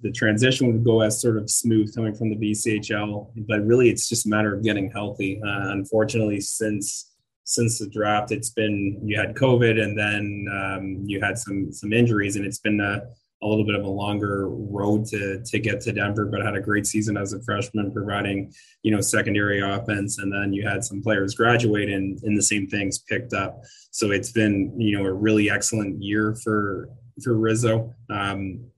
[0.01, 4.09] the transition would go as sort of smooth coming from the BCHL, but really it's
[4.09, 5.41] just a matter of getting healthy.
[5.43, 7.11] Uh, unfortunately, since
[7.45, 11.93] since the draft, it's been you had COVID and then um, you had some some
[11.93, 13.03] injuries, and it's been a,
[13.45, 16.25] a, little bit of a longer road to to get to Denver.
[16.25, 18.53] But had a great season as a freshman, providing
[18.83, 22.67] you know secondary offense, and then you had some players graduate, and and the same
[22.67, 23.63] things picked up.
[23.91, 26.89] So it's been you know a really excellent year for
[27.23, 27.95] for Rizzo.
[28.11, 28.71] Um,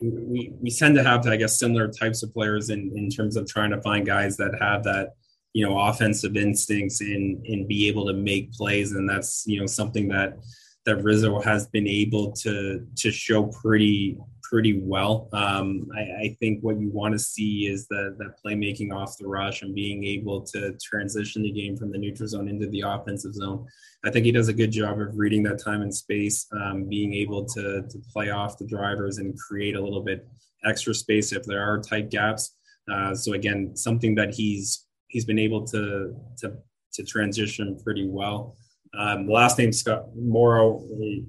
[0.00, 3.46] we, we tend to have, I guess, similar types of players in, in terms of
[3.46, 5.14] trying to find guys that have that,
[5.52, 8.92] you know, offensive instincts and, and be able to make plays.
[8.92, 10.38] And that's, you know, something that,
[10.84, 14.18] that Rizzo has been able to, to show pretty,
[14.52, 15.28] pretty well.
[15.32, 19.26] Um, I, I, think what you want to see is that that playmaking off the
[19.26, 23.32] rush and being able to transition the game from the neutral zone into the offensive
[23.32, 23.66] zone.
[24.04, 27.14] I think he does a good job of reading that time and space, um, being
[27.14, 30.28] able to to play off the drivers and create a little bit
[30.66, 32.54] extra space if there are tight gaps.
[32.92, 36.52] Uh, so again, something that he's he's been able to to
[36.92, 38.56] to transition pretty well.
[38.96, 41.24] Um, last name Scott Morrow I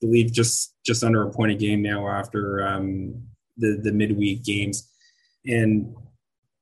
[0.00, 3.22] believe just just under a point a game now after um,
[3.56, 4.90] the the midweek games,
[5.44, 5.94] and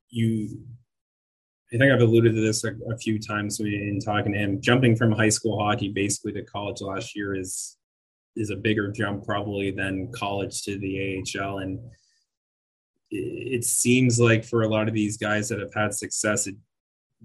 [0.09, 0.61] you.
[1.73, 4.61] I think I've alluded to this a, a few times in talking to him.
[4.61, 7.75] Jumping from high school hockey basically to college last year is
[8.35, 11.79] is a bigger jump probably than college to the AHL, and
[13.11, 16.55] it, it seems like for a lot of these guys that have had success, it,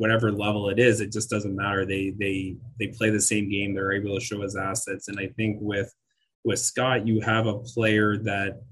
[0.00, 1.84] whatever level it is, it just doesn't matter.
[1.84, 3.74] They they they play the same game.
[3.74, 5.94] They're able to show his assets, and I think with
[6.42, 8.62] with Scott, you have a player that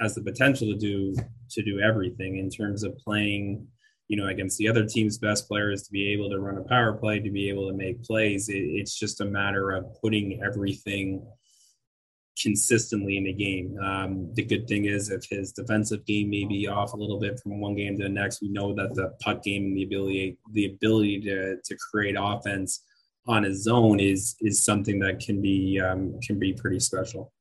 [0.00, 1.14] has the potential to do
[1.50, 3.66] to do everything in terms of playing,
[4.08, 6.94] you know, against the other team's best players to be able to run a power
[6.94, 8.48] play, to be able to make plays.
[8.48, 11.26] It, it's just a matter of putting everything
[12.42, 13.78] consistently in the game.
[13.82, 17.40] Um, the good thing is if his defensive game may be off a little bit
[17.40, 20.38] from one game to the next, we know that the puck game and the ability
[20.52, 22.84] the ability to to create offense
[23.26, 27.32] on his own is is something that can be um, can be pretty special.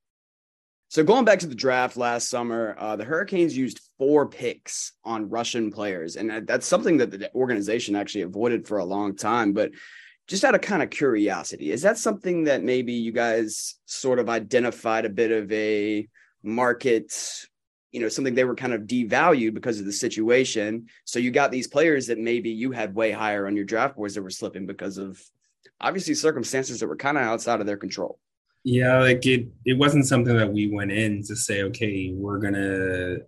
[0.90, 5.30] So going back to the draft last summer, uh, the Hurricanes used four picks on
[5.30, 9.52] Russian players, and that's something that the organization actually avoided for a long time.
[9.52, 9.72] But
[10.28, 14.30] just out of kind of curiosity, is that something that maybe you guys sort of
[14.30, 16.08] identified a bit of a
[16.44, 17.14] market,
[17.92, 20.88] you know, something they were kind of devalued because of the situation?
[21.06, 24.16] So you got these players that maybe you had way higher on your draft boards
[24.16, 25.22] that were slipping because of
[25.80, 28.20] obviously circumstances that were kind of outside of their control.
[28.64, 33.20] Yeah, like it it wasn't something that we went in to say, okay, we're gonna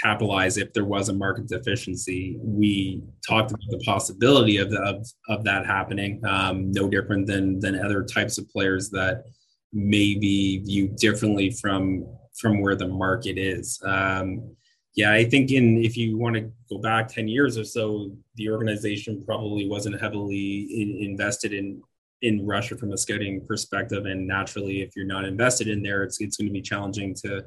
[0.00, 2.36] capitalize if there was a market deficiency.
[2.40, 6.20] We talked about the possibility of of, of that happening.
[6.24, 9.24] Um, no different than than other types of players that
[9.72, 12.06] may be viewed differently from
[12.38, 13.80] from where the market is.
[13.84, 14.56] Um,
[14.94, 18.50] yeah, I think in if you want to go back ten years or so, the
[18.50, 21.82] organization probably wasn't heavily in, invested in
[22.22, 24.06] in Russia from a scouting perspective.
[24.06, 27.44] And naturally, if you're not invested in there, it's it's going to be challenging to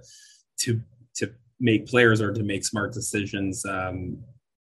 [0.60, 0.82] to
[1.16, 3.66] to make players or to make smart decisions.
[3.66, 4.18] Um,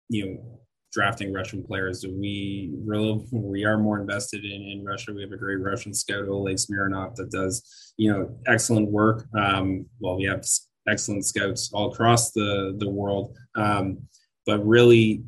[0.09, 0.59] you know,
[0.93, 2.05] drafting Russian players.
[2.07, 5.11] We really we are more invested in, in Russia.
[5.11, 9.25] We have a great Russian scout, Oleg Smirnov, that does you know excellent work.
[9.35, 10.45] Um, well, we have
[10.87, 13.97] excellent scouts all across the the world, um,
[14.45, 15.23] but really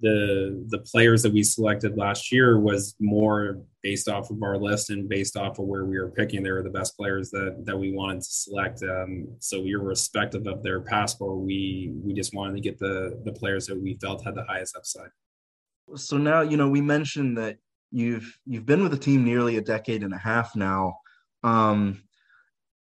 [0.00, 4.90] the the players that we selected last year was more based off of our list
[4.90, 6.42] and based off of where we were picking.
[6.42, 8.82] They were the best players that that we wanted to select.
[8.82, 13.66] Um, so irrespective of their passport, we we just wanted to get the the players
[13.66, 15.10] that we felt had the highest upside.
[15.94, 17.56] So now you know we mentioned that
[17.90, 20.98] you've you've been with the team nearly a decade and a half now.
[21.42, 22.02] Um,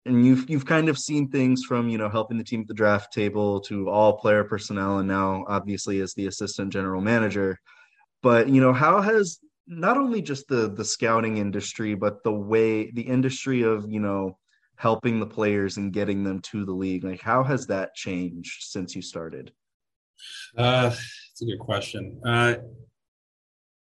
[0.05, 2.73] and you've you've kind of seen things from you know helping the team at the
[2.73, 7.59] draft table to all player personnel and now obviously as the assistant general manager.
[8.21, 12.91] But you know how has not only just the the scouting industry but the way
[12.91, 14.37] the industry of you know
[14.75, 18.95] helping the players and getting them to the league like how has that changed since
[18.95, 19.51] you started?
[20.57, 20.93] Uh
[21.31, 22.19] it's a good question.
[22.25, 22.55] Uh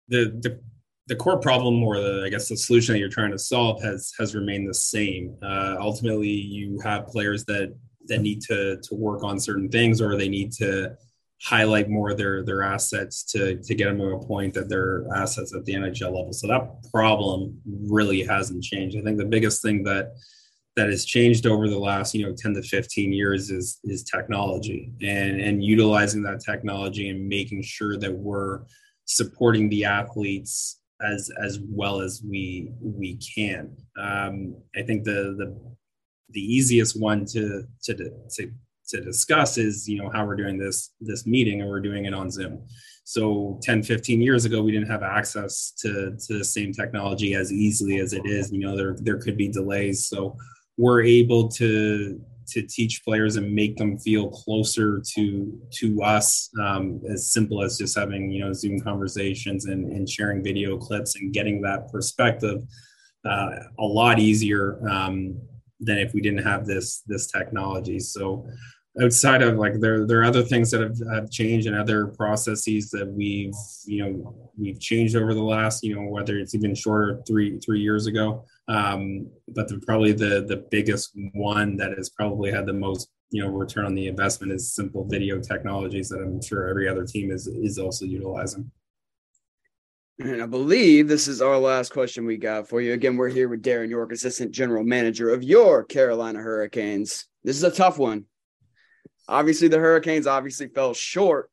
[0.08, 0.60] the the
[1.08, 4.12] the core problem or the i guess the solution that you're trying to solve has
[4.18, 5.36] has remained the same.
[5.42, 7.74] Uh, ultimately you have players that
[8.08, 10.96] that need to to work on certain things or they need to
[11.42, 15.54] highlight more their their assets to to get them to a point that they're assets
[15.54, 16.32] at the nhl level.
[16.32, 18.96] So that problem really hasn't changed.
[18.96, 20.14] I think the biggest thing that
[20.76, 24.92] that has changed over the last you know 10 to 15 years is is technology
[25.02, 28.62] and and utilizing that technology and making sure that we're
[29.04, 33.76] supporting the athletes as as well as we we can.
[33.98, 35.76] Um, I think the the
[36.30, 38.52] the easiest one to to to
[38.88, 42.14] to discuss is you know how we're doing this this meeting and we're doing it
[42.14, 42.62] on zoom.
[43.04, 47.52] So 10 15 years ago we didn't have access to to the same technology as
[47.52, 48.52] easily as it is.
[48.52, 50.06] You know there there could be delays.
[50.06, 50.36] So
[50.76, 57.00] we're able to to teach players and make them feel closer to to us um,
[57.08, 61.32] as simple as just having you know zoom conversations and, and sharing video clips and
[61.32, 62.62] getting that perspective
[63.24, 65.36] uh, a lot easier um,
[65.80, 67.98] than if we didn't have this this technology.
[67.98, 68.46] So
[69.02, 72.90] outside of like there there are other things that have, have changed and other processes
[72.90, 73.54] that we've
[73.84, 77.80] you know we've changed over the last you know whether it's even shorter three three
[77.80, 82.72] years ago um, but the, probably the the biggest one that has probably had the
[82.72, 86.88] most you know return on the investment is simple video technologies that i'm sure every
[86.88, 88.70] other team is is also utilizing
[90.18, 92.94] and I believe this is our last question we got for you.
[92.94, 97.26] Again, we're here with Darren Yorke, Assistant General Manager of your Carolina Hurricanes.
[97.44, 98.24] This is a tough one
[99.28, 101.50] obviously the Hurricanes obviously fell short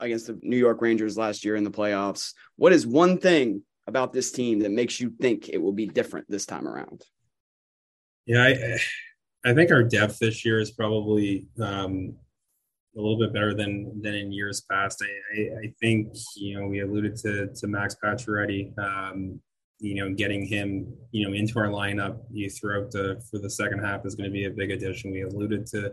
[0.00, 2.34] against the New York Rangers last year in the playoffs.
[2.56, 6.26] What is one thing about this team that makes you think it will be different
[6.28, 7.04] this time around?
[8.26, 8.78] Yeah, I,
[9.50, 12.14] I think our depth this year is probably um,
[12.96, 15.02] a little bit better than than in years past.
[15.02, 18.78] I, I, I think you know we alluded to to Max Pacioretty.
[18.78, 19.40] Um,
[19.78, 23.80] you know, getting him you know into our lineup you throughout the for the second
[23.80, 25.10] half is going to be a big addition.
[25.10, 25.92] We alluded to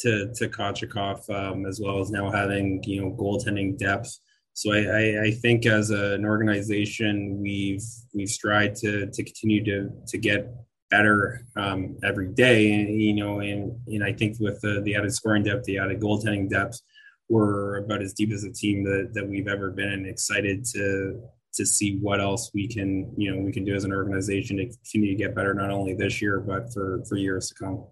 [0.00, 4.18] to to Kochetkov, um, as well as now having you know goaltending depth.
[4.56, 7.82] So I, I, I think as a, an organization, we've
[8.14, 10.52] we've strived to to continue to to get
[10.90, 12.72] better um, every day.
[12.72, 16.00] And, you know, and and I think with the, the added scoring depth, the added
[16.00, 16.80] goaltending depth,
[17.28, 19.92] we're about as deep as a team that, that we've ever been.
[19.92, 21.20] And excited to
[21.54, 24.66] to see what else we can you know we can do as an organization to
[24.66, 27.84] continue to get better, not only this year but for for years to come.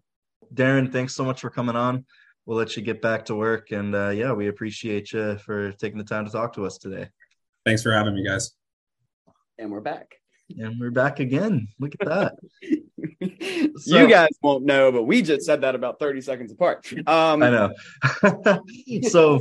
[0.54, 2.04] Darren, thanks so much for coming on.
[2.46, 3.70] We'll let you get back to work.
[3.70, 7.08] And uh, yeah, we appreciate you for taking the time to talk to us today.
[7.64, 8.52] Thanks for having me, guys.
[9.58, 10.16] And we're back.
[10.58, 11.68] And we're back again.
[11.78, 12.34] Look at that.
[13.76, 16.92] So- you guys won't know, but we just said that about 30 seconds apart.
[17.06, 17.72] Um, I know.
[19.08, 19.40] so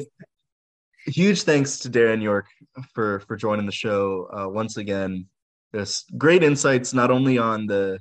[1.05, 2.47] huge thanks to Darren Yorke
[2.93, 5.27] for for joining the show uh, once again.
[5.71, 7.99] This great insights not only on the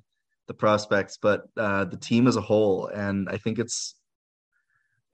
[0.50, 3.94] the prospects but uh, the team as a whole, and I think it's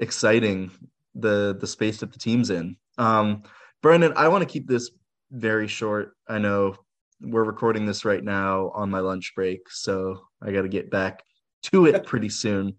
[0.01, 0.71] exciting
[1.15, 2.79] the the space that the team's in.
[2.97, 3.43] Um,
[3.83, 4.91] Brendan, I want to keep this
[5.31, 6.17] very short.
[6.27, 6.77] I know
[7.21, 11.23] we're recording this right now on my lunch break, so I got to get back
[11.65, 12.75] to it pretty soon.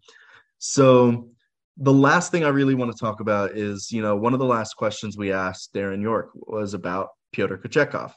[0.58, 1.30] So
[1.78, 4.46] the last thing I really want to talk about is, you know, one of the
[4.46, 8.14] last questions we asked Darren Yorke was about Pyotr Kochetkov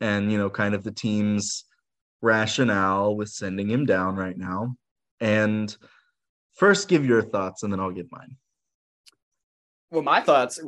[0.00, 1.64] and, you know, kind of the team's
[2.22, 4.76] rationale with sending him down right now.
[5.20, 5.74] And
[6.54, 8.36] first, give your thoughts and then I'll give mine.
[9.90, 10.60] well, my thoughts,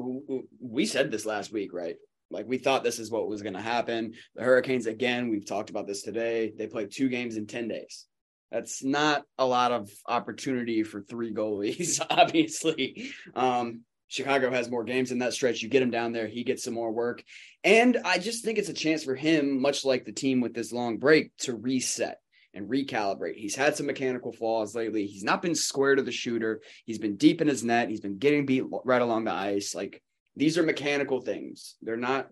[0.61, 1.97] we said this last week, right?
[2.31, 4.15] Like we thought this is what was going to happen.
[4.35, 6.53] The Hurricanes, again, we've talked about this today.
[6.57, 8.07] They played two games in 10 days.
[8.51, 13.11] That's not a lot of opportunity for three goalies, obviously.
[13.35, 13.83] Um,
[14.13, 15.63] Chicago has more games in that stretch.
[15.63, 17.25] You get him down there, he gets some more work.
[17.65, 20.71] And I just think it's a chance for him, much like the team with this
[20.71, 22.19] long break, to reset
[22.53, 23.37] and recalibrate.
[23.37, 25.07] He's had some mechanical flaws lately.
[25.07, 26.61] He's not been square to the shooter.
[26.85, 27.89] He's been deep in his net.
[27.89, 29.75] He's been getting beat right along the ice.
[29.75, 30.03] Like
[30.37, 31.77] these are mechanical things.
[31.81, 32.29] They're not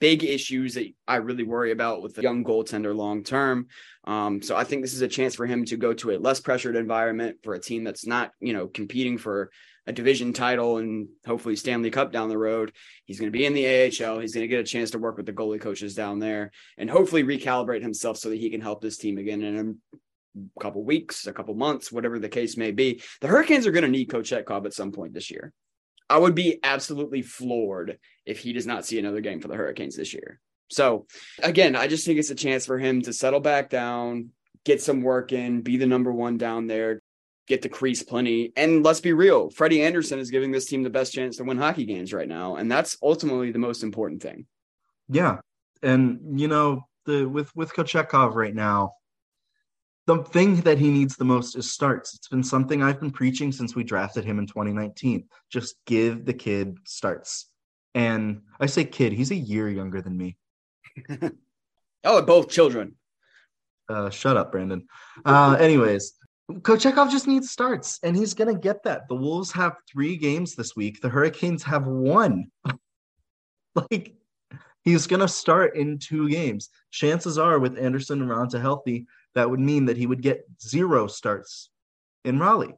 [0.00, 3.66] big issues that I really worry about with the young goaltender long term.
[4.04, 6.40] Um, so I think this is a chance for him to go to a less
[6.40, 9.50] pressured environment for a team that's not, you know, competing for
[9.86, 12.72] a division title and hopefully Stanley Cup down the road.
[13.04, 14.20] He's going to be in the AHL.
[14.20, 16.88] He's going to get a chance to work with the goalie coaches down there and
[16.88, 19.78] hopefully recalibrate himself so that he can help this team again in
[20.36, 23.02] a couple weeks, a couple months, whatever the case may be.
[23.20, 25.52] The Hurricanes are going to need Kochetkov at some point this year.
[26.08, 29.96] I would be absolutely floored if he does not see another game for the Hurricanes
[29.96, 30.40] this year.
[30.70, 31.06] So
[31.42, 34.30] again, I just think it's a chance for him to settle back down,
[34.64, 37.02] get some work in, be the number one down there,
[37.52, 38.50] get the crease plenty.
[38.56, 41.58] And let's be real, Freddie Andersen is giving this team the best chance to win
[41.58, 42.56] hockey games right now.
[42.56, 44.46] And that's ultimately the most important thing.
[45.08, 45.40] Yeah.
[45.82, 48.94] And you know, the with with Kochetkov right now,
[50.06, 52.14] the thing that he needs the most is starts.
[52.14, 55.28] It's been something I've been preaching since we drafted him in 2019.
[55.50, 57.48] Just give the kid starts.
[57.94, 60.36] And I say kid, he's a year younger than me.
[62.04, 62.96] Oh, both children.
[63.88, 64.86] Uh, shut up, Brandon.
[65.24, 66.14] Uh, anyways,
[66.50, 69.08] Kochetkov just needs starts, and he's gonna get that.
[69.08, 71.00] The Wolves have three games this week.
[71.00, 72.50] The Hurricanes have one.
[73.74, 74.14] like
[74.82, 76.70] he's gonna start in two games.
[76.90, 81.06] Chances are, with Andersen and Raanta healthy, that would mean that he would get zero
[81.06, 81.70] starts
[82.24, 82.74] in Raleigh.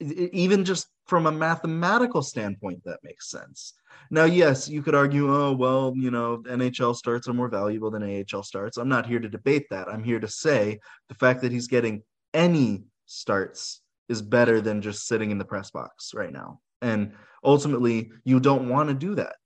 [0.00, 3.74] Even just from a mathematical standpoint, that makes sense.
[4.10, 8.24] Now, yes, you could argue, oh, well, you know, NHL starts are more valuable than
[8.32, 8.76] AHL starts.
[8.76, 9.88] I'm not here to debate that.
[9.88, 10.78] I'm here to say
[11.08, 15.70] the fact that he's getting any starts is better than just sitting in the press
[15.70, 16.60] box right now.
[16.80, 19.36] And ultimately, you don't want to do that.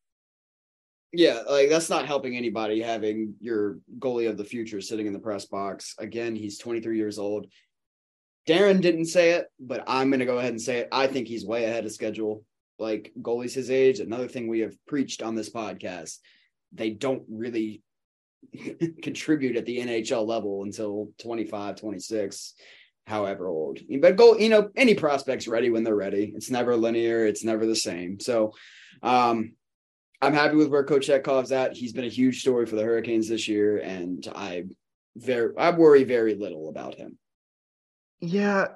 [1.13, 5.19] Yeah, like that's not helping anybody having your goalie of the future sitting in the
[5.19, 5.95] press box.
[5.99, 7.47] Again, he's 23 years old.
[8.47, 10.89] Darren didn't say it, but I'm going to go ahead and say it.
[10.91, 12.45] I think he's way ahead of schedule.
[12.79, 16.19] Like goalies his age, another thing we have preached on this podcast,
[16.73, 17.83] they don't really
[19.03, 22.55] contribute at the NHL level until 25, 26,
[23.07, 23.79] however old.
[24.01, 26.33] But goal, you know, any prospect's ready when they're ready.
[26.35, 28.19] It's never linear, it's never the same.
[28.19, 28.53] So,
[29.03, 29.53] um,
[30.21, 31.77] I'm happy with where Kochetkov's at.
[31.77, 34.65] He's been a huge story for the Hurricanes this year, and I
[35.17, 37.19] very I worry very little about him.
[38.23, 38.69] Yeah,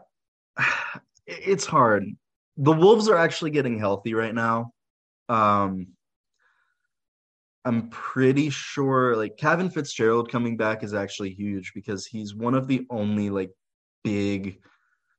[1.27, 2.05] it's hard.
[2.59, 4.73] The Wolves are actually getting healthy right now.
[5.29, 5.89] Um,
[7.65, 12.69] I'm pretty sure like Kevin Fitzgerald coming back is actually huge because he's one of
[12.69, 13.51] the only like
[14.05, 14.61] big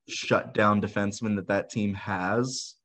[0.07, 2.75] shutdown defensemen that that team has.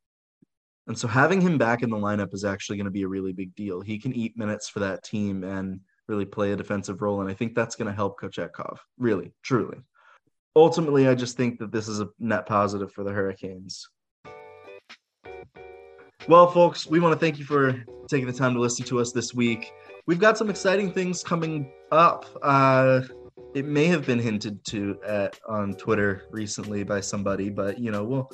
[0.89, 3.33] And so having him back in the lineup is actually going to be a really
[3.33, 3.81] big deal.
[3.81, 7.21] He can eat minutes for that team and really play a defensive role.
[7.21, 9.79] And I think that's going to help Kochetkov, really, truly.
[10.55, 13.89] Ultimately, I just think that this is a net positive for the Hurricanes.
[16.29, 19.13] Well, folks, we want to thank you for taking the time to listen to us
[19.13, 19.73] this week.
[20.07, 22.27] We've got some exciting things coming up.
[22.43, 23.03] Uh,
[23.55, 28.05] it may have been hinted to at, on Twitter recently by somebody, but you know,
[28.05, 28.31] we'll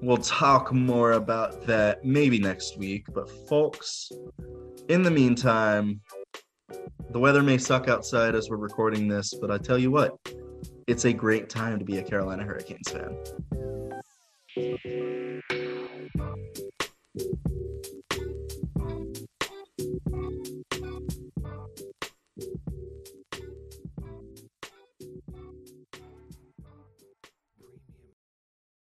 [0.00, 3.06] we'll talk more about that maybe next week.
[3.12, 4.10] But folks,
[4.88, 6.00] in the meantime,
[7.10, 10.16] the weather may suck outside as we're recording this, but I tell you what,
[10.90, 13.16] it's a great time to be a Carolina Hurricanes fan.